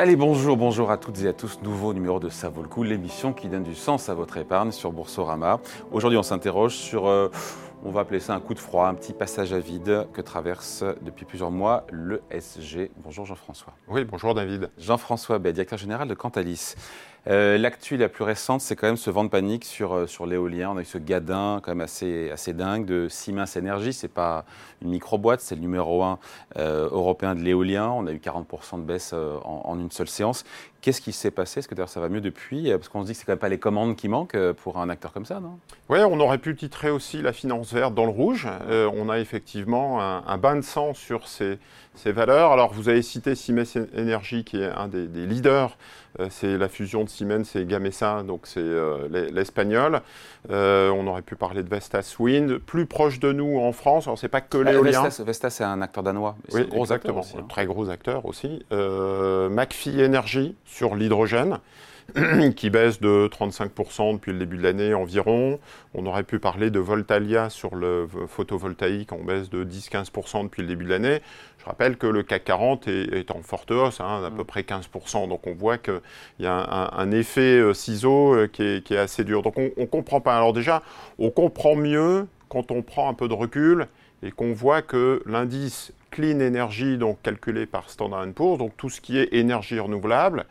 Allez, 0.00 0.14
bonjour, 0.14 0.56
bonjour 0.56 0.92
à 0.92 0.96
toutes 0.96 1.20
et 1.24 1.26
à 1.26 1.32
tous. 1.32 1.58
Nouveau 1.64 1.92
numéro 1.92 2.20
de 2.20 2.28
Ça 2.28 2.48
vaut 2.48 2.62
le 2.62 2.68
coup, 2.68 2.84
l'émission 2.84 3.32
qui 3.32 3.48
donne 3.48 3.64
du 3.64 3.74
sens 3.74 4.08
à 4.08 4.14
votre 4.14 4.36
épargne 4.36 4.70
sur 4.70 4.92
Boursorama. 4.92 5.58
Aujourd'hui, 5.90 6.16
on 6.16 6.22
s'interroge 6.22 6.76
sur, 6.76 7.08
euh, 7.08 7.30
on 7.88 7.90
va 7.90 8.02
appeler 8.02 8.20
ça 8.20 8.34
un 8.34 8.40
coup 8.40 8.52
de 8.52 8.58
froid, 8.58 8.86
un 8.86 8.92
petit 8.92 9.14
passage 9.14 9.54
à 9.54 9.58
vide 9.58 10.06
que 10.12 10.20
traverse 10.20 10.84
depuis 11.00 11.24
plusieurs 11.24 11.50
mois 11.50 11.86
le 11.90 12.20
SG. 12.30 12.90
Bonjour 12.98 13.24
Jean-François. 13.24 13.72
Oui, 13.88 14.04
bonjour 14.04 14.34
David. 14.34 14.70
Jean-François 14.76 15.38
Bay, 15.38 15.54
directeur 15.54 15.78
général 15.78 16.06
de 16.06 16.12
Cantalis. 16.12 16.74
Euh, 17.26 17.58
L'actu 17.58 17.96
la 17.96 18.08
plus 18.08 18.24
récente, 18.24 18.60
c'est 18.60 18.76
quand 18.76 18.86
même 18.86 18.96
ce 18.96 19.10
vent 19.10 19.24
de 19.24 19.28
panique 19.30 19.64
sur, 19.64 19.92
euh, 19.94 20.06
sur 20.06 20.26
l'éolien. 20.26 20.70
On 20.70 20.76
a 20.76 20.82
eu 20.82 20.84
ce 20.84 20.98
gadin 20.98 21.60
quand 21.62 21.72
même 21.72 21.80
assez, 21.80 22.30
assez 22.30 22.52
dingue 22.52 22.84
de 22.84 23.08
Siemens 23.08 23.56
Energy. 23.56 23.92
C'est 23.92 24.08
pas 24.08 24.44
une 24.82 24.90
micro-boîte, 24.90 25.40
c'est 25.40 25.54
le 25.54 25.60
numéro 25.60 26.02
un 26.02 26.18
euh, 26.56 26.88
européen 26.90 27.34
de 27.34 27.40
l'éolien. 27.40 27.88
On 27.90 28.06
a 28.06 28.12
eu 28.12 28.18
40% 28.18 28.80
de 28.80 28.82
baisse 28.82 29.10
euh, 29.14 29.36
en, 29.44 29.62
en, 29.64 29.78
une 29.78 29.90
seule 29.90 30.08
séance. 30.08 30.44
Qu'est-ce 30.80 31.00
qui 31.00 31.12
s'est 31.12 31.32
passé? 31.32 31.58
Est-ce 31.58 31.68
que 31.68 31.74
d'ailleurs 31.74 31.88
ça 31.88 32.00
va 32.00 32.08
mieux 32.08 32.20
depuis? 32.20 32.70
Parce 32.70 32.88
qu'on 32.88 33.02
se 33.02 33.06
dit 33.06 33.12
que 33.12 33.18
c'est 33.18 33.24
quand 33.26 33.32
même 33.32 33.38
pas 33.38 33.48
les 33.48 33.58
commandes 33.58 33.96
qui 33.96 34.08
manquent 34.08 34.36
euh, 34.36 34.52
pour 34.52 34.78
un 34.78 34.88
acteur 34.88 35.12
comme 35.12 35.26
ça, 35.26 35.40
non? 35.40 35.58
Oui, 35.88 35.98
on 36.00 36.20
aurait 36.20 36.38
pu 36.38 36.54
titrer 36.54 36.90
aussi 36.90 37.20
la 37.20 37.32
finance 37.32 37.72
dans 37.90 38.04
le 38.04 38.10
rouge. 38.10 38.46
Euh, 38.68 38.90
on 38.94 39.08
a 39.08 39.18
effectivement 39.18 40.00
un, 40.00 40.24
un, 40.26 40.38
bain 40.38 40.56
de 40.56 40.62
sang 40.62 40.94
sur 40.94 41.28
ces, 41.28 41.58
ces, 41.94 42.12
valeurs. 42.12 42.52
Alors 42.52 42.72
vous 42.72 42.88
avez 42.88 43.02
cité 43.02 43.34
Siemens 43.34 43.78
Energy 43.96 44.44
qui 44.44 44.60
est 44.60 44.70
un 44.70 44.88
des, 44.88 45.06
des 45.06 45.26
leaders. 45.26 45.76
Euh, 46.20 46.28
c'est 46.30 46.56
la 46.56 46.68
fusion 46.68 47.04
de 47.04 47.08
Siemens 47.08 47.54
et 47.54 47.64
Gamesa, 47.64 48.22
donc 48.22 48.42
c'est 48.44 48.60
euh, 48.60 49.28
l'espagnol. 49.32 50.00
On 50.50 51.06
aurait 51.06 51.22
pu 51.22 51.36
parler 51.36 51.62
de 51.62 51.68
Vestas 51.68 52.16
Wind. 52.18 52.58
Plus 52.58 52.86
proche 52.86 53.20
de 53.20 53.32
nous 53.32 53.58
en 53.58 53.72
France, 53.72 54.06
alors 54.06 54.18
c'est 54.18 54.28
pas 54.28 54.40
que 54.40 54.58
l'éolien. 54.58 55.02
Vestas, 55.02 55.22
Vestas 55.24 55.50
c'est 55.50 55.64
un 55.64 55.80
acteur 55.82 56.02
danois. 56.02 56.36
Oui, 56.52 56.66
gros 56.66 56.84
exactement. 56.84 57.20
Aussi, 57.20 57.36
hein. 57.38 57.46
Très 57.48 57.66
gros 57.66 57.90
acteur 57.90 58.26
aussi. 58.26 58.64
McPhee 58.70 60.04
Energy 60.04 60.56
sur 60.64 60.94
l'hydrogène. 60.94 61.58
qui 62.56 62.70
baisse 62.70 63.00
de 63.00 63.28
35% 63.28 64.14
depuis 64.14 64.32
le 64.32 64.38
début 64.38 64.56
de 64.56 64.62
l'année 64.62 64.94
environ. 64.94 65.60
On 65.94 66.06
aurait 66.06 66.22
pu 66.22 66.38
parler 66.38 66.70
de 66.70 66.78
Voltalia 66.78 67.50
sur 67.50 67.74
le 67.74 68.08
photovoltaïque 68.28 69.12
en 69.12 69.18
baisse 69.18 69.50
de 69.50 69.62
10-15% 69.62 70.44
depuis 70.44 70.62
le 70.62 70.68
début 70.68 70.84
de 70.84 70.90
l'année. 70.90 71.20
Je 71.58 71.66
rappelle 71.66 71.98
que 71.98 72.06
le 72.06 72.22
CAC 72.22 72.44
40 72.44 72.88
est, 72.88 73.12
est 73.12 73.30
en 73.30 73.42
forte 73.42 73.70
hausse, 73.70 74.00
hein, 74.00 74.22
à 74.24 74.30
peu 74.30 74.44
près 74.44 74.62
15%. 74.62 75.28
Donc 75.28 75.46
on 75.46 75.52
voit 75.52 75.76
qu'il 75.76 76.00
y 76.40 76.46
a 76.46 76.54
un, 76.54 76.98
un 76.98 77.10
effet 77.10 77.58
euh, 77.58 77.74
ciseau 77.74 78.34
euh, 78.34 78.46
qui 78.46 78.62
est, 78.62 78.84
qui 78.84 78.94
est, 78.94 78.98
assez 78.98 79.22
dur. 79.22 79.42
Donc 79.42 79.58
on 79.58 79.70
ne 79.76 79.86
comprend 79.86 80.22
pas. 80.22 80.34
Alors 80.34 80.54
déjà, 80.54 80.82
on 81.18 81.30
comprend 81.30 81.76
mieux 81.76 82.26
quand 82.48 82.70
on 82.70 82.80
prend 82.80 83.10
un 83.10 83.14
peu 83.14 83.28
de 83.28 83.34
recul 83.34 83.86
et 84.22 84.30
qu'on 84.30 84.54
voit 84.54 84.80
que 84.80 85.22
l'indice 85.26 85.92
Clean 86.10 86.40
Energy, 86.40 86.96
donc 86.96 87.20
calculé 87.22 87.66
par 87.66 87.90
Standard 87.90 88.26
Poor's, 88.34 88.56
donc 88.56 88.72
tout 88.78 88.88
ce 88.88 89.02
qui 89.02 89.18
est 89.18 89.34
énergie 89.34 89.78
renouvelable, 89.78 90.46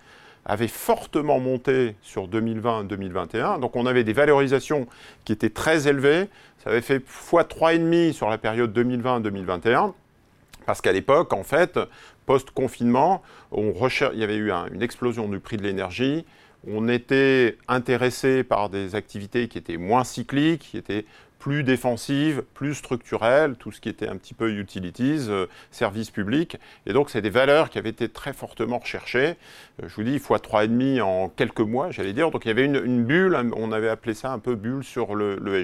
avait 0.48 0.70
fortement 0.70 1.40
monté 1.40 1.96
sur 2.02 2.28
2020-2021. 2.28 3.60
Donc 3.60 3.76
on 3.76 3.86
avait 3.86 4.06
des 4.06 4.14
valorisations 4.14 4.88
qui 5.26 5.34
étaient 5.34 5.50
très 5.50 5.88
élevées. 5.88 6.30
Ça 6.64 6.70
avait 6.70 6.82
fait 6.82 7.06
x3,5 7.06 8.14
sur 8.14 8.30
la 8.30 8.38
période 8.38 8.76
2020-2021. 8.76 9.94
Parce 10.66 10.82
qu'à 10.82 10.94
l'époque, 10.94 11.34
en 11.34 11.44
fait, 11.44 11.80
post-confinement, 12.26 13.22
il 13.56 13.74
y 14.16 14.24
avait 14.24 14.36
eu 14.36 14.52
un, 14.52 14.68
une 14.68 14.82
explosion 14.82 15.28
du 15.28 15.40
prix 15.40 15.58
de 15.58 15.64
l'énergie. 15.64 16.26
On 16.66 16.88
était 16.88 17.58
intéressé 17.68 18.44
par 18.44 18.70
des 18.70 18.96
activités 18.96 19.48
qui 19.48 19.58
étaient 19.58 19.78
moins 19.78 20.04
cycliques, 20.04 20.70
qui 20.72 20.78
étaient 20.78 21.06
plus 21.40 21.64
défensive, 21.64 22.44
plus 22.54 22.74
structurelle, 22.74 23.56
tout 23.56 23.72
ce 23.72 23.80
qui 23.80 23.90
était 23.90 24.08
un 24.08 24.18
petit 24.18 24.34
peu 24.34 24.52
utilities, 24.52 25.28
euh, 25.30 25.46
services 25.72 26.10
publics. 26.10 26.58
Et 26.86 26.94
donc, 26.94 27.10
c'est 27.10 27.22
des 27.22 27.30
valeurs 27.30 27.70
qui 27.70 27.78
avaient 27.78 27.90
été 27.90 28.10
très 28.10 28.34
fortement 28.34 28.80
recherchées. 28.80 29.36
Euh, 29.82 29.88
je 29.88 29.96
vous 29.96 30.04
dis, 30.04 30.20
fois 30.20 30.40
trois 30.40 30.66
et 30.66 30.68
demi 30.68 31.00
en 31.00 31.30
quelques 31.30 31.62
mois, 31.62 31.92
j'allais 31.92 32.14
dire. 32.14 32.32
Donc, 32.32 32.46
il 32.46 32.48
y 32.48 32.52
avait 32.52 32.66
une, 32.66 33.04
bulle, 33.04 33.38
on 33.56 33.72
avait 33.72 33.90
appelé 33.90 34.14
ça 34.14 34.32
un 34.32 34.40
peu 34.40 34.56
bulle 34.56 34.84
sur 34.84 35.16
le, 35.16 35.38
le. 35.38 35.58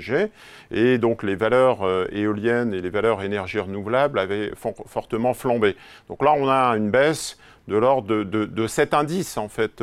Et 0.71 0.97
donc, 0.97 1.23
les 1.23 1.35
valeurs 1.35 1.83
euh, 1.83 2.07
éoliennes 2.11 2.73
et 2.73 2.81
les 2.81 2.89
valeurs 2.89 3.21
énergie 3.21 3.59
renouvelable 3.59 4.19
avaient 4.19 4.51
fortement 4.55 5.33
flambé. 5.33 5.75
Donc 6.09 6.23
là, 6.23 6.33
on 6.35 6.49
a 6.49 6.75
une 6.75 6.91
baisse 6.91 7.37
de 7.67 7.77
l'ordre 7.77 8.07
de, 8.07 8.23
de, 8.23 8.45
de, 8.45 8.67
cet 8.67 8.93
indice, 8.93 9.37
en 9.37 9.47
fait, 9.47 9.81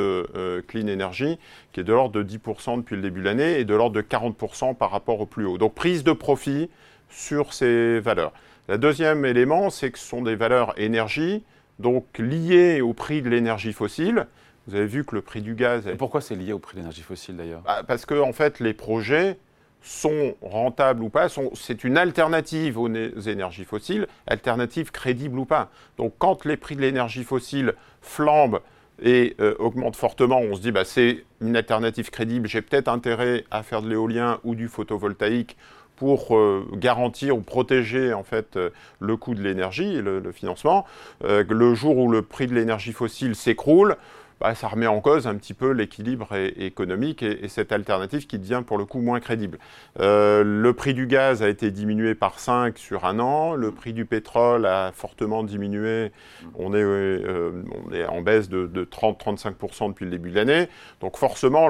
Clean 0.68 0.88
Energy, 0.88 1.38
qui 1.72 1.80
est 1.80 1.84
de 1.84 1.92
l'ordre 1.92 2.22
de 2.22 2.22
10% 2.22 2.78
depuis 2.78 2.96
le 2.96 3.02
début 3.02 3.20
de 3.20 3.24
l'année 3.26 3.58
et 3.60 3.64
de 3.64 3.74
l'ordre 3.74 3.96
de 3.96 4.02
40% 4.02 4.74
par 4.74 4.90
rapport 4.90 5.20
au 5.20 5.26
plus 5.26 5.46
haut. 5.46 5.58
Donc, 5.58 5.74
prise 5.74 6.04
de 6.04 6.12
profit 6.12 6.70
sur 7.08 7.52
ces 7.52 8.00
valeurs. 8.00 8.32
Le 8.68 8.78
deuxième 8.78 9.24
élément, 9.24 9.70
c'est 9.70 9.90
que 9.90 9.98
ce 9.98 10.06
sont 10.06 10.22
des 10.22 10.36
valeurs 10.36 10.78
énergie, 10.78 11.44
donc 11.78 12.06
liées 12.18 12.80
au 12.80 12.92
prix 12.92 13.22
de 13.22 13.28
l'énergie 13.28 13.72
fossile. 13.72 14.26
Vous 14.66 14.74
avez 14.76 14.86
vu 14.86 15.04
que 15.04 15.14
le 15.14 15.22
prix 15.22 15.40
du 15.40 15.54
gaz. 15.54 15.86
Et 15.86 15.94
pourquoi 15.94 16.20
c'est 16.20 16.36
lié 16.36 16.52
au 16.52 16.58
prix 16.58 16.74
de 16.74 16.78
l'énergie 16.78 17.02
fossile 17.02 17.36
d'ailleurs? 17.36 17.62
Bah, 17.62 17.82
Parce 17.86 18.06
que, 18.06 18.20
en 18.20 18.32
fait, 18.32 18.60
les 18.60 18.74
projets 18.74 19.38
sont 19.82 20.34
rentables 20.42 21.02
ou 21.02 21.08
pas, 21.08 21.28
c'est 21.54 21.84
une 21.84 21.96
alternative 21.96 22.78
aux 22.78 22.88
énergies 22.88 23.64
fossiles, 23.64 24.06
alternative 24.26 24.90
crédible 24.90 25.38
ou 25.38 25.44
pas. 25.44 25.70
Donc 25.96 26.14
quand 26.18 26.44
les 26.44 26.56
prix 26.56 26.76
de 26.76 26.82
l'énergie 26.82 27.24
fossile 27.24 27.74
flambent 28.02 28.60
et 29.02 29.34
euh, 29.40 29.54
augmentent 29.58 29.96
fortement, 29.96 30.40
on 30.40 30.54
se 30.54 30.60
dit 30.60 30.72
bah, 30.72 30.84
c'est 30.84 31.24
une 31.40 31.56
alternative 31.56 32.10
crédible, 32.10 32.48
j'ai 32.48 32.62
peut-être 32.62 32.88
intérêt 32.88 33.44
à 33.50 33.62
faire 33.62 33.82
de 33.82 33.88
l'éolien 33.88 34.40
ou 34.44 34.54
du 34.54 34.68
photovoltaïque 34.68 35.56
pour 35.96 36.36
euh, 36.36 36.66
garantir 36.74 37.36
ou 37.36 37.40
protéger 37.40 38.12
en 38.14 38.22
fait 38.22 38.56
euh, 38.56 38.70
le 39.00 39.16
coût 39.16 39.34
de 39.34 39.42
l'énergie 39.42 39.96
et 39.96 40.02
le, 40.02 40.32
financement. 40.32 40.86
Le 41.22 41.74
jour 41.74 41.96
où 41.98 42.10
le 42.10 42.22
prix 42.22 42.46
de 42.46 42.54
l'énergie 42.54 42.92
fossile 42.92 43.34
s'écroule, 43.34 43.96
bah, 44.40 44.54
ça 44.54 44.68
remet 44.68 44.86
en 44.86 45.00
cause 45.00 45.26
un 45.26 45.34
petit 45.34 45.52
peu 45.52 45.70
l'équilibre 45.72 46.34
économique 46.34 47.22
et, 47.22 47.44
et, 47.44 47.48
cette 47.48 47.72
alternative 47.72 48.26
qui 48.26 48.38
devient 48.38 48.62
pour 48.66 48.78
le 48.78 48.86
coup 48.86 49.00
moins 49.00 49.20
crédible. 49.20 49.58
Euh, 50.00 50.42
le 50.44 50.72
prix 50.72 50.94
du 50.94 51.06
gaz 51.06 51.42
a 51.42 51.48
été 51.48 51.70
diminué 51.70 52.14
par 52.14 52.38
5 52.38 52.78
sur 52.78 53.04
un 53.04 53.18
an, 53.18 53.54
le 53.54 53.70
prix 53.70 53.92
du 53.92 54.06
pétrole 54.06 54.64
a 54.64 54.92
fortement 54.92 55.44
diminué, 55.44 56.10
on 56.54 56.72
est, 56.72 56.82
euh, 56.82 57.62
en 58.08 58.22
baisse 58.22 58.48
de, 58.48 58.66
de 58.66 58.84
30-35% 58.84 59.88
depuis 59.88 60.06
le 60.06 60.10
début 60.10 60.30
de 60.30 60.36
l'année, 60.36 60.68
donc 61.00 61.18
forcément 61.18 61.68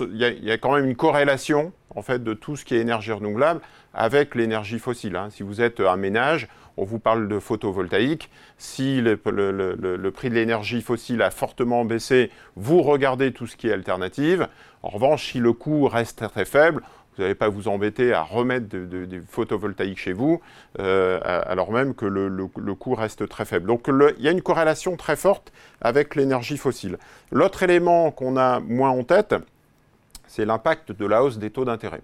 il 0.00 0.16
y, 0.16 0.46
y, 0.46 0.50
a 0.50 0.58
quand 0.58 0.74
même 0.74 0.84
une 0.84 0.96
corrélation 0.96 1.72
en 1.94 2.02
fait 2.02 2.22
de 2.22 2.34
tout 2.34 2.56
ce 2.56 2.64
qui 2.64 2.74
est 2.74 2.80
énergie 2.80 3.12
renouvelable 3.12 3.60
avec 3.94 4.34
l'énergie 4.34 4.78
fossile. 4.78 5.16
Hein. 5.16 5.28
Si 5.30 5.42
vous 5.42 5.60
êtes 5.60 5.80
un 5.80 5.96
ménage, 5.96 6.48
on 6.76 6.84
vous 6.84 6.98
parle 6.98 7.28
de 7.28 7.38
photovoltaïque. 7.38 8.30
Si 8.58 9.00
le, 9.00 9.16
prix 9.16 10.30
de 10.30 10.34
l'énergie 10.34 10.82
fossile 10.82 11.22
a 11.22 11.30
fortement 11.30 11.84
baissé, 11.84 12.30
vous 12.56 12.82
regardez 12.82 13.32
tout 13.32 13.46
ce 13.46 13.56
qui 13.56 13.68
est 13.68 13.72
alternative. 13.72 14.48
En 14.82 14.88
revanche, 14.88 15.32
si 15.32 15.38
le 15.38 15.52
coût 15.52 15.86
reste 15.86 16.28
très 16.28 16.44
faible, 16.44 16.82
vous 17.16 17.22
n'allez 17.22 17.34
pas 17.34 17.48
vous 17.48 17.68
embêter 17.68 18.14
à 18.14 18.22
remettre 18.22 18.68
des 18.68 19.20
photovoltaïques 19.20 19.98
chez 19.98 20.14
vous, 20.14 20.40
euh, 20.78 21.20
alors 21.22 21.70
même 21.70 21.94
que 21.94 22.06
le, 22.06 22.28
le, 22.28 22.48
le, 22.56 22.74
coût 22.74 22.94
reste 22.94 23.28
très 23.28 23.44
faible. 23.44 23.66
Donc 23.66 23.88
il 23.88 24.24
y 24.24 24.28
a 24.28 24.30
une 24.30 24.40
corrélation 24.40 24.96
très 24.96 25.16
forte 25.16 25.52
avec 25.82 26.14
l'énergie 26.14 26.56
fossile. 26.56 26.98
L'autre 27.30 27.62
élément 27.62 28.10
qu'on 28.10 28.38
a 28.38 28.60
moins 28.60 28.90
en 28.90 29.04
tête, 29.04 29.34
c'est 30.26 30.46
l'impact 30.46 30.92
de 30.92 31.04
la 31.04 31.22
hausse 31.22 31.36
des 31.36 31.50
taux 31.50 31.66
d'intérêt. 31.66 32.00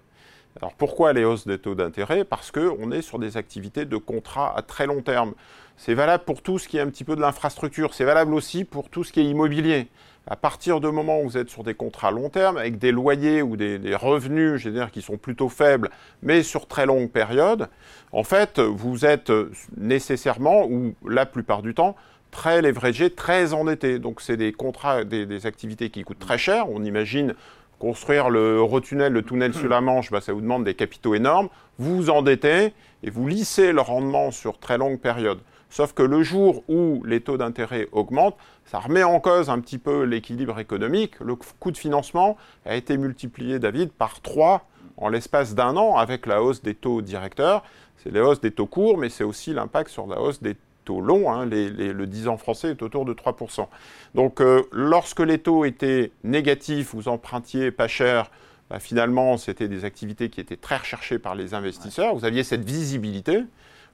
Alors 0.61 0.73
pourquoi 0.73 1.13
les 1.13 1.23
hausses 1.23 1.47
des 1.47 1.57
taux 1.57 1.75
d'intérêt? 1.75 2.25
Parce 2.25 2.51
qu'on 2.51 2.91
est 2.91 3.01
sur 3.01 3.17
des 3.17 3.37
activités 3.37 3.85
de 3.85 3.97
contrat 3.97 4.57
à 4.57 4.61
très 4.61 4.87
long 4.87 5.01
terme. 5.01 5.33
C'est 5.77 5.93
valable 5.93 6.25
pour 6.25 6.41
tout 6.41 6.59
ce 6.59 6.67
qui 6.67 6.77
est 6.77 6.81
un 6.81 6.89
petit 6.89 7.05
peu 7.05 7.15
de 7.15 7.21
l'infrastructure, 7.21 7.93
c'est 7.93 8.03
valable 8.03 8.33
aussi 8.33 8.65
pour 8.65 8.89
tout 8.89 9.05
ce 9.05 9.13
qui 9.13 9.21
est 9.21 9.25
immobilier. 9.25 9.87
À 10.27 10.35
partir 10.35 10.81
du 10.81 10.91
moment 10.91 11.21
où 11.21 11.29
vous 11.29 11.37
êtes 11.37 11.49
sur 11.49 11.63
des 11.63 11.73
contrats 11.73 12.09
à 12.09 12.11
long 12.11 12.29
terme, 12.29 12.57
avec 12.57 12.77
des 12.77 12.91
loyers 12.91 13.41
ou 13.41 13.55
des, 13.55 13.95
revenus, 13.95 14.57
je 14.57 14.67
veux 14.67 14.75
dire, 14.75 14.91
qui 14.91 15.01
sont 15.01 15.17
plutôt 15.17 15.47
faibles, 15.47 15.89
mais 16.21 16.43
sur 16.43 16.67
très 16.67 16.85
longue 16.85 17.09
période, 17.09 17.69
en 18.11 18.23
fait, 18.23 18.59
vous 18.59 19.05
êtes 19.05 19.31
nécessairement, 19.77 20.65
ou 20.65 20.93
la 21.07 21.25
plupart 21.25 21.61
du 21.61 21.73
temps, 21.73 21.95
très 22.31 22.61
leveragé, 22.61 23.09
très 23.09 23.53
endetté. 23.53 23.97
Donc 23.97 24.19
c'est 24.19 24.37
des 24.37 24.51
contrats, 24.51 25.05
des 25.05 25.45
activités 25.45 25.89
qui 25.89 26.03
coûtent 26.03 26.19
très 26.19 26.37
cher. 26.37 26.69
On 26.69 26.83
imagine 26.83 27.33
construire 27.79 28.29
le 28.29 28.57
Eurotunnel, 28.57 29.13
le 29.13 29.23
tunnel 29.23 29.53
sur 29.53 29.69
la 29.69 29.81
Manche, 29.81 30.11
bah, 30.11 30.21
ça 30.21 30.33
vous 30.33 30.41
demande 30.41 30.65
des 30.65 30.75
capitaux 30.75 31.15
énormes. 31.15 31.49
Vous 31.79 31.95
vous 31.95 32.09
endettez 32.09 32.73
et 33.03 33.09
vous 33.09 33.27
lissez 33.27 33.71
le 33.71 33.81
rendement 33.81 34.31
sur 34.31 34.59
très 34.59 34.77
longue 34.77 34.99
période. 34.99 35.39
Sauf 35.69 35.93
que 35.93 36.03
le 36.03 36.23
jour 36.23 36.63
où 36.67 37.03
les 37.05 37.21
taux 37.21 37.37
d'intérêt 37.37 37.87
augmentent, 37.91 38.37
ça 38.65 38.79
remet 38.79 39.03
en 39.03 39.19
cause 39.19 39.49
un 39.49 39.59
petit 39.59 39.77
peu 39.77 40.03
l'équilibre 40.03 40.59
économique. 40.59 41.19
Le 41.19 41.35
coût 41.35 41.71
de 41.71 41.77
financement 41.77 42.37
a 42.65 42.75
été 42.75 42.97
multiplié, 42.97 43.59
David, 43.59 43.91
par 43.91 44.21
3 44.21 44.67
en 44.97 45.09
l'espace 45.09 45.55
d'un 45.55 45.77
an 45.77 45.95
avec 45.95 46.25
la 46.25 46.43
hausse 46.43 46.61
des 46.61 46.75
taux 46.75 47.01
directeurs. 47.01 47.63
C'est 47.97 48.11
la 48.11 48.23
hausse 48.23 48.41
des 48.41 48.51
taux 48.51 48.65
courts, 48.65 48.97
mais 48.97 49.09
c'est 49.09 49.23
aussi 49.23 49.53
l'impact 49.53 49.89
sur 49.89 50.07
la 50.07 50.19
hausse 50.19 50.41
des 50.41 50.55
longs. 50.97 51.31
Hein. 51.31 51.45
Le 51.45 52.05
10 52.05 52.27
ans 52.27 52.37
français 52.37 52.71
est 52.71 52.81
autour 52.81 53.05
de 53.05 53.13
3%. 53.13 53.67
Donc 54.15 54.41
euh, 54.41 54.63
lorsque 54.71 55.19
les 55.19 55.37
taux 55.37 55.65
étaient 55.65 56.11
négatifs, 56.23 56.93
vous 56.93 57.07
empruntiez 57.07 57.71
pas 57.71 57.87
cher, 57.87 58.31
bah, 58.69 58.79
finalement 58.79 59.37
c'était 59.37 59.67
des 59.67 59.85
activités 59.85 60.29
qui 60.29 60.41
étaient 60.41 60.57
très 60.57 60.77
recherchées 60.77 61.19
par 61.19 61.35
les 61.35 61.53
investisseurs. 61.53 62.15
Vous 62.15 62.25
aviez 62.25 62.43
cette 62.43 62.65
visibilité. 62.65 63.43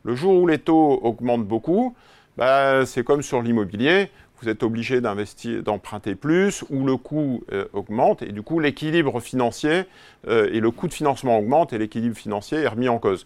Le 0.03 0.15
jour 0.15 0.42
où 0.42 0.47
les 0.47 0.59
taux 0.59 1.00
augmentent 1.03 1.47
beaucoup, 1.47 1.95
bah, 2.38 2.86
c'est 2.86 3.03
comme 3.03 3.21
sur 3.21 3.41
l'immobilier. 3.41 4.09
vous 4.41 4.50
êtes 4.50 4.63
obligé 4.63 5.01
d'investir, 5.01 5.63
d'emprunter 5.63 6.15
plus, 6.15 6.63
ou 6.69 6.86
le 6.86 6.98
coût 6.98 7.44
euh, 7.53 7.65
augmente, 7.74 8.21
et 8.21 8.31
du 8.31 8.41
coup 8.41 8.59
l'équilibre 8.59 9.19
financier 9.21 9.86
euh, 10.27 10.50
et 10.51 10.59
le 10.59 10.71
coût 10.71 10.88
de 10.88 10.94
financement 10.94 11.39
augmente, 11.39 11.74
et 11.74 11.77
l'équilibre 11.77 12.18
financier 12.18 12.59
est 12.59 12.68
remis 12.68 12.89
en 12.89 13.00
cause. 13.00 13.25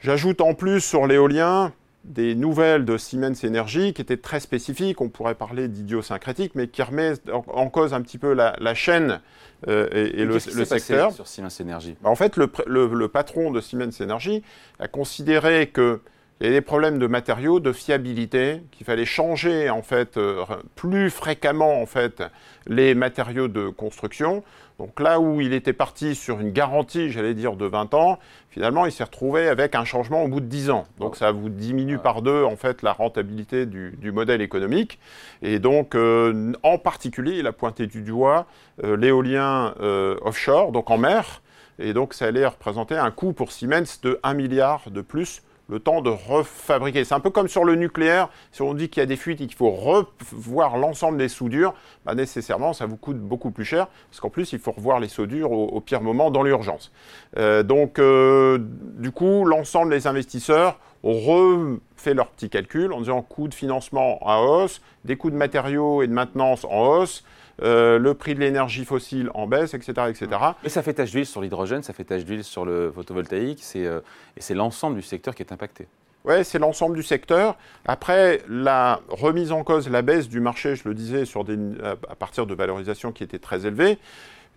J'ajoute 0.00 0.40
en 0.40 0.54
plus 0.54 0.80
sur 0.80 1.06
l'éolien 1.06 1.72
des 2.04 2.34
nouvelles 2.34 2.84
de 2.84 2.96
Siemens 2.96 3.44
Energy 3.44 3.92
qui 3.92 4.00
étaient 4.02 4.16
très 4.16 4.40
spécifiques, 4.40 5.00
on 5.00 5.08
pourrait 5.08 5.34
parler 5.34 5.68
d'idiosyncratique, 5.68 6.54
mais 6.54 6.68
qui 6.68 6.82
remet 6.82 7.14
en, 7.30 7.68
cause 7.68 7.92
un 7.92 8.00
petit 8.00 8.18
peu 8.18 8.32
la, 8.32 8.74
chaîne 8.74 9.20
euh, 9.68 9.88
et, 9.92 10.24
le, 10.24 10.38
secteur. 10.38 11.12
sur 11.12 11.26
Siemens 11.26 11.60
Energy? 11.60 11.96
En 12.02 12.14
fait, 12.14 12.36
le, 12.36 12.50
le, 12.66 13.08
patron 13.08 13.50
de 13.50 13.60
Siemens 13.60 14.00
Energy 14.00 14.42
a 14.78 14.88
considéré 14.88 15.68
que 15.68 16.00
il 16.40 16.44
y 16.44 16.46
avait 16.46 16.56
des 16.56 16.64
problèmes 16.64 16.98
de 16.98 17.06
matériaux, 17.06 17.60
de 17.60 17.70
fiabilité, 17.70 18.62
qu'il 18.70 18.86
fallait 18.86 19.04
changer 19.04 19.68
en 19.68 19.82
fait 19.82 20.16
euh, 20.16 20.42
plus 20.74 21.10
fréquemment 21.10 21.82
en 21.82 21.86
fait 21.86 22.22
les 22.66 22.94
matériaux 22.94 23.46
de 23.46 23.68
construction. 23.68 24.42
Donc 24.78 25.00
là 25.00 25.20
où 25.20 25.42
il 25.42 25.52
était 25.52 25.74
parti 25.74 26.14
sur 26.14 26.40
une 26.40 26.52
garantie, 26.52 27.10
j'allais 27.10 27.34
dire, 27.34 27.56
de 27.56 27.66
20 27.66 27.92
ans, 27.92 28.18
finalement 28.48 28.86
il 28.86 28.92
s'est 28.92 29.04
retrouvé 29.04 29.48
avec 29.48 29.74
un 29.74 29.84
changement 29.84 30.24
au 30.24 30.28
bout 30.28 30.40
de 30.40 30.46
10 30.46 30.70
ans. 30.70 30.86
Donc 30.98 31.16
ça 31.16 31.30
vous 31.30 31.50
diminue 31.50 31.98
par 31.98 32.22
deux 32.22 32.42
en 32.42 32.56
fait 32.56 32.80
la 32.80 32.94
rentabilité 32.94 33.66
du, 33.66 34.10
modèle 34.10 34.40
économique. 34.40 34.98
Et 35.42 35.58
donc 35.58 35.94
euh, 35.94 36.54
en 36.62 36.78
particulier, 36.78 37.36
il 37.38 37.46
a 37.46 37.52
pointé 37.52 37.86
du 37.86 38.00
doigt 38.00 38.46
euh, 38.82 38.96
l'éolien 38.96 39.74
offshore, 40.22 40.72
donc 40.72 40.90
en 40.90 40.96
mer. 40.96 41.42
Et 41.78 41.92
donc 41.92 42.14
ça 42.14 42.24
allait 42.24 42.46
représenter 42.46 42.96
un 42.96 43.10
coût 43.10 43.34
pour 43.34 43.52
Siemens 43.52 44.00
de 44.02 44.18
1 44.22 44.32
milliard 44.32 44.88
de 44.90 45.02
plus 45.02 45.42
le 45.70 45.78
temps 45.78 46.02
de 46.02 46.10
refabriquer. 46.10 47.04
C'est 47.04 47.14
un 47.14 47.20
peu 47.20 47.30
comme 47.30 47.48
sur 47.48 47.64
le 47.64 47.76
nucléaire, 47.76 48.28
si 48.52 48.62
on 48.62 48.74
dit 48.74 48.88
qu'il 48.88 49.00
y 49.00 49.04
a 49.04 49.06
des 49.06 49.16
fuites 49.16 49.40
et 49.40 49.46
qu'il 49.46 49.56
faut 49.56 49.70
revoir 49.70 50.76
l'ensemble 50.76 51.16
des 51.16 51.28
soudures, 51.28 51.74
bah, 52.04 52.14
nécessairement 52.14 52.72
ça 52.72 52.86
vous 52.86 52.96
coûte 52.96 53.18
beaucoup 53.18 53.50
plus 53.50 53.64
cher, 53.64 53.86
parce 54.10 54.20
qu'en 54.20 54.30
plus 54.30 54.52
il 54.52 54.58
faut 54.58 54.72
revoir 54.72 55.00
les 55.00 55.08
soudures 55.08 55.52
au, 55.52 55.80
pire 55.80 56.02
moment 56.02 56.30
dans 56.30 56.42
l'urgence. 56.42 56.92
Euh, 57.38 57.62
donc 57.62 57.98
euh, 57.98 58.58
du 58.60 59.12
coup, 59.12 59.44
l'ensemble 59.44 59.90
des 59.90 60.06
investisseurs 60.06 60.78
ont 61.02 61.78
refait 62.00 62.14
leur 62.14 62.28
petit 62.28 62.48
calcul 62.48 62.92
en 62.92 63.00
disant 63.00 63.20
coût 63.20 63.46
de 63.46 63.54
financement 63.54 64.18
à 64.24 64.40
hausse, 64.40 64.80
des 65.04 65.16
coûts 65.16 65.30
de 65.30 65.36
matériaux 65.36 66.02
et 66.02 66.06
de 66.06 66.12
maintenance 66.12 66.64
en 66.64 66.86
hausse, 66.86 67.24
euh, 67.62 67.98
le 67.98 68.14
prix 68.14 68.34
de 68.34 68.40
l'énergie 68.40 68.86
fossile 68.86 69.30
en 69.34 69.46
baisse, 69.46 69.74
etc. 69.74 69.92
etc. 70.08 70.28
Mais 70.62 70.70
ça 70.70 70.82
fait 70.82 70.94
tache 70.94 71.10
d'huile 71.10 71.26
sur 71.26 71.42
l'hydrogène, 71.42 71.82
ça 71.82 71.92
fait 71.92 72.04
tache 72.04 72.24
d'huile 72.24 72.42
sur 72.42 72.64
le 72.64 72.90
photovoltaïque, 72.90 73.62
euh, 73.76 74.00
et 74.36 74.40
c'est 74.40 74.54
l'ensemble 74.54 74.96
du 74.96 75.02
secteur 75.02 75.34
qui 75.34 75.42
est 75.42 75.52
impacté. 75.52 75.86
Oui, 76.24 76.44
c'est 76.44 76.58
l'ensemble 76.58 76.96
du 76.96 77.02
secteur. 77.02 77.56
Après, 77.86 78.42
la 78.48 79.00
remise 79.08 79.52
en 79.52 79.62
cause, 79.62 79.88
la 79.88 80.02
baisse 80.02 80.28
du 80.28 80.40
marché, 80.40 80.76
je 80.76 80.86
le 80.86 80.94
disais, 80.94 81.24
sur 81.24 81.44
des, 81.44 81.56
à 81.82 82.14
partir 82.14 82.46
de 82.46 82.54
valorisations 82.54 83.10
qui 83.10 83.24
étaient 83.24 83.38
très 83.38 83.66
élevées, 83.66 83.98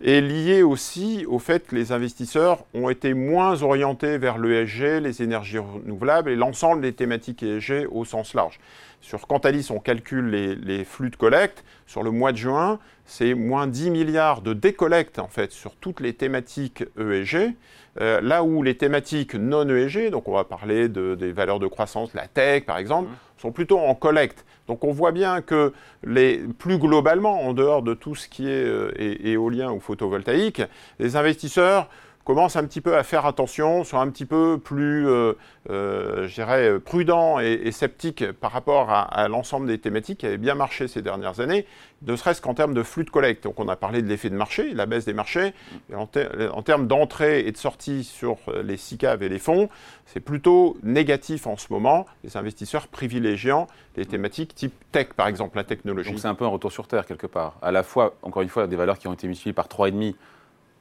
est 0.02 0.20
liée 0.20 0.62
aussi 0.62 1.24
au 1.26 1.38
fait 1.38 1.66
que 1.66 1.74
les 1.74 1.92
investisseurs 1.92 2.64
ont 2.74 2.88
été 2.90 3.14
moins 3.14 3.62
orientés 3.62 4.18
vers 4.18 4.38
l'ESG, 4.38 5.00
les 5.00 5.22
énergies 5.22 5.58
renouvelables 5.58 6.30
et 6.30 6.36
l'ensemble 6.36 6.82
des 6.82 6.92
thématiques 6.92 7.42
ESG 7.42 7.86
au 7.90 8.04
sens 8.04 8.34
large. 8.34 8.58
Sur 9.04 9.26
Cantalis, 9.26 9.68
on 9.70 9.80
calcule 9.80 10.30
les, 10.30 10.82
flux 10.82 11.10
de 11.10 11.16
collecte. 11.16 11.62
Sur 11.86 12.02
le 12.02 12.10
mois 12.10 12.32
de 12.32 12.38
juin, 12.38 12.78
c'est 13.04 13.34
moins 13.34 13.66
10 13.66 13.90
milliards 13.90 14.40
de 14.40 14.54
décollecte 14.54 15.18
en 15.18 15.28
fait 15.28 15.52
sur 15.52 15.76
toutes 15.76 16.00
les 16.00 16.14
thématiques 16.14 16.84
ESG. 16.98 17.54
Euh, 18.00 18.22
là 18.22 18.42
où 18.42 18.62
les 18.62 18.78
thématiques 18.78 19.34
non 19.34 19.68
ESG, 19.68 20.08
donc 20.08 20.26
on 20.26 20.32
va 20.32 20.44
parler 20.44 20.88
des 20.88 21.32
valeurs 21.32 21.58
de 21.58 21.66
croissance, 21.66 22.14
la 22.14 22.28
tech 22.28 22.64
par 22.64 22.78
exemple, 22.78 23.10
mmh. 23.10 23.42
sont 23.42 23.52
plutôt 23.52 23.78
en 23.78 23.94
collecte. 23.94 24.46
Donc 24.68 24.84
on 24.84 24.92
voit 24.92 25.12
bien 25.12 25.42
que 25.42 25.74
les, 26.02 26.38
plus 26.38 26.78
globalement, 26.78 27.42
en 27.42 27.52
dehors 27.52 27.82
de 27.82 27.92
tout 27.92 28.14
ce 28.14 28.26
qui 28.26 28.48
est 28.48 28.64
euh, 28.64 28.90
éolien 28.98 29.70
ou 29.70 29.80
photovoltaïque, 29.80 30.62
les 30.98 31.16
investisseurs 31.16 31.90
commence 32.24 32.56
un 32.56 32.64
petit 32.64 32.80
peu 32.80 32.96
à 32.96 33.02
faire 33.02 33.26
attention, 33.26 33.84
sont 33.84 33.98
un 33.98 34.08
petit 34.08 34.24
peu 34.24 34.58
plus, 34.58 35.06
euh, 35.06 35.34
euh, 35.70 36.26
je 36.26 36.34
dirais, 36.34 36.80
prudents 36.80 37.38
et, 37.38 37.70
sceptiques 37.70 38.32
par 38.32 38.52
rapport 38.52 38.90
à, 38.90 39.28
l'ensemble 39.28 39.66
des 39.66 39.78
thématiques 39.78 40.20
qui 40.20 40.26
avaient 40.26 40.38
bien 40.38 40.54
marché 40.54 40.88
ces 40.88 41.02
dernières 41.02 41.40
années, 41.40 41.66
ne 42.02 42.16
serait-ce 42.16 42.40
qu'en 42.40 42.54
termes 42.54 42.74
de 42.74 42.82
flux 42.82 43.04
de 43.04 43.10
collecte. 43.10 43.44
Donc 43.44 43.60
on 43.60 43.68
a 43.68 43.76
parlé 43.76 44.02
de 44.02 44.08
l'effet 44.08 44.30
de 44.30 44.36
marché, 44.36 44.72
la 44.74 44.86
baisse 44.86 45.04
des 45.04 45.12
marchés. 45.12 45.52
en, 45.94 46.06
termes 46.06 46.86
d'entrée 46.86 47.40
et 47.40 47.52
de 47.52 47.56
sortie 47.56 48.04
sur 48.04 48.38
les 48.62 48.76
SICAV 48.76 49.22
et 49.22 49.28
les 49.28 49.38
fonds, 49.38 49.68
c'est 50.06 50.20
plutôt 50.20 50.76
négatif 50.82 51.46
en 51.46 51.56
ce 51.56 51.66
moment. 51.70 52.06
Les 52.22 52.36
investisseurs 52.36 52.88
privilégiant 52.88 53.66
des 53.96 54.06
thématiques 54.06 54.54
type 54.54 54.74
tech, 54.92 55.08
par 55.16 55.28
exemple, 55.28 55.56
la 55.56 55.64
technologie. 55.64 56.10
Donc 56.10 56.20
c'est 56.20 56.28
un 56.28 56.34
peu 56.34 56.44
un 56.44 56.48
retour 56.48 56.72
sur 56.72 56.86
Terre 56.86 57.06
quelque 57.06 57.26
part. 57.26 57.56
À 57.62 57.70
la 57.70 57.82
fois, 57.82 58.14
encore 58.22 58.42
une 58.42 58.48
fois, 58.48 58.66
des 58.66 58.76
valeurs 58.76 58.98
qui 58.98 59.08
ont 59.08 59.12
été 59.12 59.26
multipliées 59.26 59.52
par 59.52 59.68
3,5 59.68 60.14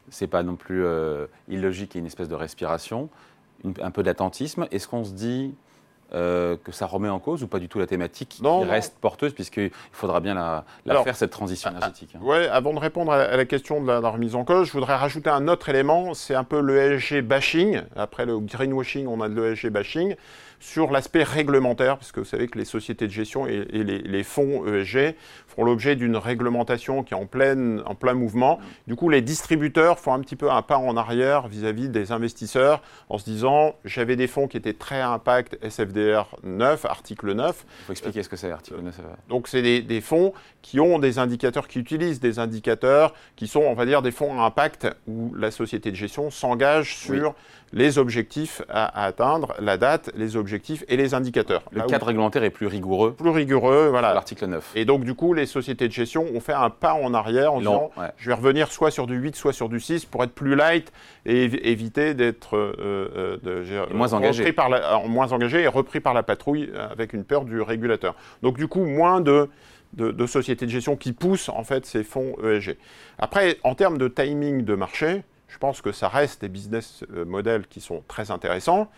c'est 0.09 0.27
pas 0.27 0.43
non 0.43 0.55
plus 0.55 0.83
euh, 0.85 1.27
illogique, 1.47 1.95
il 1.95 1.97
y 1.97 1.99
a 1.99 2.01
une 2.01 2.07
espèce 2.07 2.29
de 2.29 2.35
respiration, 2.35 3.09
un 3.81 3.91
peu 3.91 4.03
d'attentisme. 4.03 4.67
Est-ce 4.71 4.87
qu'on 4.87 5.03
se 5.03 5.13
dit 5.13 5.53
euh, 6.13 6.57
que 6.63 6.71
ça 6.71 6.85
remet 6.85 7.09
en 7.09 7.19
cause 7.19 7.41
ou 7.41 7.47
pas 7.47 7.57
du 7.57 7.67
tout 7.67 7.79
la 7.79 7.87
thématique 7.87 8.29
qui 8.29 8.43
reste 8.45 8.95
porteuse 8.99 9.33
puisqu'il 9.33 9.71
faudra 9.91 10.19
bien 10.19 10.35
la, 10.35 10.63
faire 11.03 11.15
cette 11.15 11.31
transition 11.31 11.71
énergétique 11.71 12.11
hein. 12.15 12.19
Oui, 12.21 12.45
avant 12.51 12.71
de 12.71 12.77
répondre 12.77 13.11
à 13.11 13.35
la 13.35 13.45
question 13.45 13.81
de 13.81 13.87
la, 13.87 14.09
remise 14.09 14.35
en 14.35 14.43
cause, 14.43 14.67
je 14.67 14.73
voudrais 14.73 14.95
rajouter 14.95 15.31
un 15.31 15.47
autre 15.47 15.69
élément, 15.69 16.13
c'est 16.13 16.35
un 16.35 16.43
peu 16.43 16.59
l'ESG 16.59 17.21
bashing. 17.21 17.81
Après 17.95 18.27
le 18.27 18.37
greenwashing, 18.37 19.07
on 19.07 19.21
a 19.21 19.29
de 19.29 19.41
l'ESG 19.41 19.69
bashing 19.69 20.15
sur 20.63 20.91
l'aspect 20.91 21.23
réglementaire, 21.23 21.97
puisque 21.97 22.19
vous 22.19 22.25
savez 22.25 22.47
que 22.47 22.57
les 22.57 22.63
sociétés 22.63 23.05
de 23.05 23.11
gestion 23.11 23.45
et, 23.47 23.65
les, 23.65 24.23
fonds 24.23 24.65
ESG 24.65 25.13
font 25.45 25.65
l'objet 25.65 25.97
d'une 25.97 26.15
réglementation 26.15 27.03
qui 27.03 27.13
est 27.13 27.17
en, 27.17 27.25
pleine, 27.25 27.83
en 27.85 27.95
plein 27.95 28.13
mouvement. 28.13 28.59
Du 28.87 28.95
coup, 28.95 29.09
les 29.09 29.21
distributeurs 29.21 29.99
font 29.99 30.13
un 30.13 30.21
petit 30.21 30.37
peu 30.37 30.49
un 30.49 30.61
pas 30.61 30.77
en 30.77 30.95
arrière 30.95 31.49
vis-à-vis 31.49 31.89
des 31.89 32.13
investisseurs 32.13 32.81
en 33.09 33.17
se 33.17 33.25
disant 33.25 33.75
j'avais 33.83 34.15
des 34.15 34.27
fonds 34.27 34.47
qui 34.47 34.55
étaient 34.55 34.73
très 34.73 35.01
à 35.01 35.09
impact 35.09 35.57
SFDR 35.61 36.33
9, 36.43 36.85
article 36.85 37.33
9. 37.33 37.65
Il 37.81 37.85
faut 37.85 37.91
expliquer 37.91 38.23
ce 38.23 38.29
que 38.29 38.37
c'est, 38.37 38.49
article 38.49 38.79
9. 38.81 39.01
Donc, 39.27 39.49
c'est 39.49 39.61
des, 39.61 39.81
des, 39.81 39.99
fonds 39.99 40.33
qui 40.61 40.79
ont 40.79 40.97
des 40.97 41.19
indicateurs, 41.19 41.67
qui 41.67 41.79
utilisent 41.79 42.21
des 42.21 42.39
indicateurs 42.39 43.13
qui 43.35 43.47
sont, 43.47 43.61
on 43.61 43.73
va 43.73 43.85
dire, 43.85 44.01
des 44.01 44.11
fonds 44.11 44.39
à 44.39 44.45
impact 44.45 44.87
où 45.07 45.33
la 45.35 45.51
société 45.51 45.91
de 45.91 45.97
gestion 45.97 46.31
s'engage 46.31 46.95
sur 46.95 47.35
les 47.73 47.97
objectifs 47.97 48.61
à, 48.69 49.03
atteindre, 49.03 49.55
la 49.59 49.77
date, 49.77 50.11
les 50.15 50.37
objectifs 50.37 50.52
et 50.87 50.97
les 50.97 51.13
indicateurs. 51.13 51.63
Le 51.71 51.81
cadre 51.83 52.07
réglementaire 52.07 52.43
est 52.43 52.49
plus 52.49 52.67
rigoureux. 52.67 53.13
Plus 53.13 53.29
rigoureux, 53.29 53.87
voilà. 53.89 54.13
L'article 54.13 54.47
9. 54.47 54.71
Et 54.75 54.85
donc, 54.85 55.03
du 55.03 55.13
coup, 55.13 55.33
les 55.33 55.45
sociétés 55.45 55.87
de 55.87 55.93
gestion 55.93 56.25
ont 56.33 56.39
fait 56.39 56.53
un 56.53 56.69
pas 56.69 56.93
en 56.93 57.13
arrière 57.13 57.53
en 57.53 57.59
disant 57.59 57.91
je 58.17 58.29
vais 58.29 58.35
revenir 58.35 58.71
soit 58.71 58.91
sur 58.91 59.07
du 59.07 59.15
8, 59.15 59.35
soit 59.35 59.53
sur 59.53 59.69
du 59.69 59.79
6 59.79 60.05
pour 60.05 60.23
être 60.23 60.33
plus 60.33 60.55
light 60.55 60.91
et 61.25 61.43
éviter 61.69 62.13
d'être 62.13 62.57
euh, 62.57 63.39
euh, 63.45 63.85
moins 63.93 64.13
engagé. 64.13 64.51
Par 64.53 64.69
moins 65.07 65.31
engagé 65.31 65.61
et 65.61 65.67
repris 65.67 65.99
par 65.99 66.13
la 66.13 66.23
patrouille 66.23 66.71
avec 66.91 67.13
une 67.13 67.23
peur 67.23 67.45
du 67.45 67.61
régulateur. 67.61 68.15
Donc, 68.41 68.57
du 68.57 68.67
coup, 68.67 68.85
moins 68.85 69.21
de 69.21 69.49
de, 69.93 70.25
sociétés 70.25 70.65
de 70.65 70.71
gestion 70.71 70.95
qui 70.95 71.13
poussent 71.13 71.49
en 71.49 71.63
fait 71.63 71.85
ces 71.85 72.03
fonds 72.03 72.35
ESG. 72.43 72.77
Après, 73.19 73.57
en 73.63 73.75
termes 73.75 73.97
de 73.97 74.07
timing 74.07 74.63
de 74.63 74.75
marché, 74.75 75.23
je 75.47 75.57
pense 75.57 75.81
que 75.81 75.91
ça 75.91 76.07
reste 76.07 76.41
des 76.41 76.49
business 76.49 77.03
euh, 77.13 77.25
models 77.25 77.67
qui 77.67 77.79
sont 77.79 78.03
très 78.07 78.31
intéressants. 78.31 78.89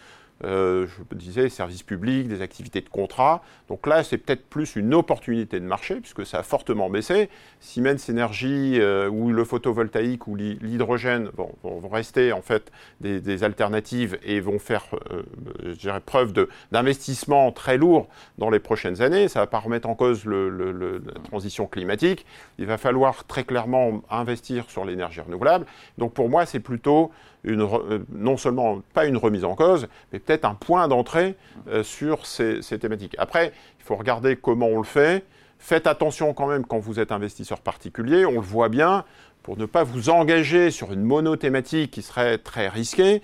Euh, 0.44 0.86
je 0.88 1.16
disais, 1.16 1.48
services 1.48 1.84
publics, 1.84 2.28
des 2.28 2.42
activités 2.42 2.82
de 2.82 2.90
contrat. 2.90 3.42
Donc 3.70 3.88
là, 3.88 4.04
c'est 4.04 4.18
peut-être 4.18 4.46
plus 4.46 4.76
une 4.76 4.94
opportunité 4.94 5.62
de 5.62 5.66
marché, 5.66 5.96
puisque 5.96 6.26
ça 6.26 6.40
a 6.40 6.44
fortement 6.44 6.90
baissé. 6.90 7.30
Siemens 7.62 8.10
Energy, 8.10 8.80
euh, 8.80 9.08
ou 9.10 9.32
le 9.32 9.46
photovoltaïque, 9.46 10.28
ou 10.28 10.36
l'hydrogène 10.36 11.30
vont, 11.38 11.56
rester 11.90 12.34
en 12.34 12.42
fait 12.42 12.72
des, 13.00 13.44
alternatives 13.44 14.18
et 14.24 14.42
vont 14.42 14.60
faire, 14.60 14.86
euh, 15.12 16.00
preuve 16.06 16.34
d'investissement 16.72 17.52
très 17.52 17.78
lourd 17.78 18.08
dans 18.38 18.50
les 18.50 18.60
prochaines 18.60 19.02
années. 19.02 19.30
Ça 19.30 19.40
ne 19.40 19.44
va 19.44 19.48
pas 19.48 19.60
remettre 19.60 19.88
en 19.88 19.96
cause 19.96 20.26
la 20.26 21.14
transition 21.24 21.66
climatique. 21.68 22.26
Il 22.60 22.66
va 22.66 22.78
falloir 22.78 23.24
très 23.26 23.46
clairement 23.46 24.02
investir 24.10 24.70
sur 24.70 24.84
l'énergie 24.84 25.22
renouvelable. 25.22 25.66
Donc 25.98 26.14
pour 26.14 26.30
moi, 26.30 26.46
c'est 26.46 26.60
plutôt 26.60 27.12
non 27.46 28.38
seulement 28.38 28.82
pas 28.94 29.06
une 29.06 29.18
remise 29.18 29.46
en 29.46 29.56
cause, 29.56 29.88
mais 30.12 30.20
peut-être 30.26 30.46
un 30.46 30.56
point 30.56 30.88
d'entrée 30.88 31.36
euh, 31.68 31.84
sur 31.84 32.26
ces, 32.26 32.62
thématiques. 32.80 33.16
Après, 33.18 33.54
il 33.80 33.84
faut 33.84 33.96
regarder 33.96 34.36
comment 34.36 34.68
on 34.68 34.80
le 34.80 34.86
fait. 34.86 35.26
Faites 35.60 35.88
attention 35.88 36.34
quand 36.34 36.48
même 36.48 36.66
quand 36.66 36.80
vous 36.80 37.00
êtes 37.00 37.12
investisseur 37.12 37.60
particulier, 37.60 38.26
on 38.26 38.34
le 38.34 38.40
voit 38.42 38.70
bien, 38.70 39.06
pour 39.44 39.58
ne 39.58 39.66
pas 39.66 39.84
vous 39.84 40.10
engager 40.10 40.72
sur 40.72 40.92
une 40.92 41.04
monothématique 41.04 41.92
qui 41.92 42.02
serait 42.02 42.38
très 42.38 42.68
risquée, 42.68 43.22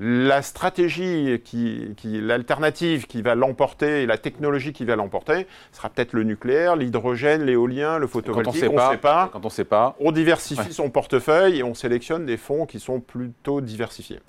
la 0.00 0.42
stratégie, 0.42 1.40
qui, 1.44 1.94
l'alternative 2.02 3.06
qui 3.06 3.20
va 3.20 3.34
l'emporter, 3.34 4.06
la 4.06 4.16
technologie 4.16 4.72
qui 4.72 4.84
va 4.84 4.96
l'emporter, 4.96 5.46
sera 5.72 5.88
peut-être 5.88 6.12
le 6.12 6.22
nucléaire, 6.22 6.76
l'hydrogène, 6.76 7.42
l'éolien, 7.42 7.98
le 7.98 8.06
photovoltaïque. 8.06 8.70
on 8.70 8.74
ne 8.74 8.92
sait 8.92 8.98
pas. 8.98 9.28
Quand 9.32 9.44
on 9.44 9.50
sait 9.50 9.64
pas. 9.64 9.96
On 9.98 10.12
diversifie 10.12 10.72
son 10.72 10.90
portefeuille 10.90 11.58
et 11.58 11.62
on 11.64 11.74
sélectionne 11.74 12.26
des 12.26 12.36
fonds 12.36 12.66
qui 12.66 12.78
sont 12.78 13.00
plutôt 13.00 13.60
diversifiés. 13.60 14.20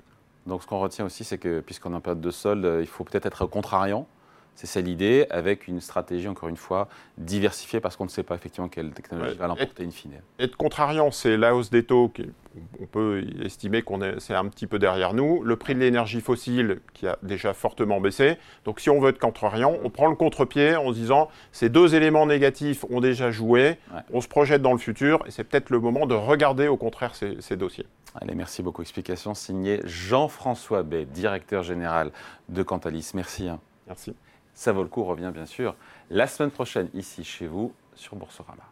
Donc 0.46 0.62
ce 0.62 0.66
qu'on 0.66 0.80
retient 0.80 1.04
aussi, 1.04 1.24
c'est 1.24 1.38
que 1.38 1.60
puisqu'on 1.60 1.92
est 1.92 1.96
en 1.96 2.00
période 2.00 2.20
de 2.20 2.30
solde, 2.30 2.78
il 2.80 2.86
faut 2.86 3.04
peut-être 3.04 3.26
être 3.26 3.46
contrariant. 3.46 4.06
C'est 4.54 4.66
ça 4.66 4.80
l'idée, 4.82 5.26
avec 5.30 5.68
une 5.68 5.80
stratégie, 5.80 6.28
encore 6.28 6.48
une 6.50 6.56
fois, 6.56 6.88
diversifiée, 7.16 7.80
parce 7.80 7.96
qu'on 7.96 8.04
ne 8.04 8.10
sait 8.10 8.22
pas 8.22 8.34
effectivement 8.34 8.68
quelle 8.68 8.90
technologie 8.90 9.30
Ouais. 9.30 9.36
va 9.36 9.46
l'emporter 9.46 9.84
in 9.84 9.90
fine. 9.90 10.20
Être 10.38 10.56
contrariant, 10.56 11.10
c'est 11.10 11.38
la 11.38 11.54
hausse 11.54 11.70
des 11.70 11.82
taux, 11.84 12.08
qui, 12.10 12.30
on 12.78 12.84
peut 12.84 13.24
estimer 13.42 13.80
qu'on 13.80 14.02
est, 14.02 14.20
c'est 14.20 14.34
un 14.34 14.46
petit 14.48 14.66
peu 14.66 14.78
derrière 14.78 15.14
nous. 15.14 15.42
Le 15.42 15.56
prix 15.56 15.74
de 15.74 15.80
l'énergie 15.80 16.20
fossile 16.20 16.80
qui 16.92 17.06
a 17.06 17.16
déjà 17.22 17.54
fortement 17.54 18.00
baissé. 18.02 18.36
Donc 18.66 18.80
si 18.80 18.90
on 18.90 19.00
veut 19.00 19.08
être 19.10 19.18
contrariant, 19.18 19.76
on 19.82 19.88
prend 19.88 20.08
le 20.08 20.16
contre-pied 20.16 20.76
en 20.76 20.88
se 20.92 20.94
disant 20.98 21.30
ces 21.52 21.70
deux 21.70 21.94
éléments 21.94 22.26
négatifs 22.26 22.84
ont 22.90 23.00
déjà 23.00 23.30
joué, 23.30 23.78
Ouais. 23.94 24.00
on 24.12 24.20
se 24.20 24.28
projette 24.28 24.60
dans 24.60 24.72
le 24.72 24.78
futur 24.78 25.22
et 25.26 25.30
c'est 25.30 25.44
peut-être 25.44 25.70
le 25.70 25.80
moment 25.80 26.04
de 26.06 26.14
regarder 26.14 26.68
au 26.68 26.76
contraire 26.76 27.14
ces, 27.14 27.40
ces 27.40 27.56
dossiers. 27.56 27.86
Allez, 28.20 28.34
merci 28.34 28.62
beaucoup. 28.62 28.82
Explication 28.82 29.32
signée 29.34 29.80
Jean-François 29.84 30.82
Bay, 30.82 31.06
directeur 31.06 31.62
général 31.62 32.10
de 32.50 32.62
Cantalis. 32.62 33.12
Merci. 33.14 33.48
hein. 33.48 33.58
Merci. 33.86 34.14
Ça 34.60 34.72
vaut 34.72 34.82
le 34.82 34.90
coup 34.90 35.04
revient 35.04 35.30
bien 35.32 35.46
sûr 35.46 35.74
la 36.10 36.26
semaine 36.26 36.50
prochaine 36.50 36.90
ici 36.92 37.24
chez 37.24 37.46
vous 37.46 37.72
sur 37.94 38.14
Boursorama. 38.14 38.69